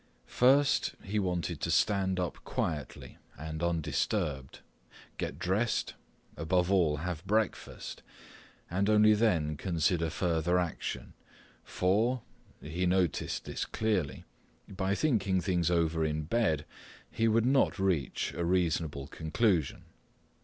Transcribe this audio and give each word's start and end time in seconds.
First 0.25 0.95
he 1.03 1.19
wanted 1.19 1.61
to 1.61 1.69
stand 1.69 2.19
up 2.19 2.43
quietly 2.43 3.19
and 3.37 3.61
undisturbed, 3.61 4.61
get 5.19 5.37
dressed, 5.37 5.93
above 6.35 6.71
all 6.71 6.97
have 7.05 7.23
breakfast, 7.27 8.01
and 8.67 8.89
only 8.89 9.13
then 9.13 9.55
consider 9.57 10.09
further 10.09 10.57
action, 10.57 11.13
for—he 11.63 12.87
noticed 12.87 13.45
this 13.45 13.63
clearly—by 13.63 14.95
thinking 14.95 15.39
things 15.39 15.69
over 15.69 16.03
in 16.03 16.23
bed 16.23 16.65
he 17.11 17.27
would 17.27 17.45
not 17.45 17.77
reach 17.77 18.33
a 18.33 18.43
reasonable 18.43 19.05
conclusion. 19.05 19.83